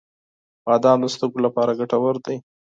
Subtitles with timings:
[0.65, 2.37] •بادام د سترګو لپاره ګټور وي.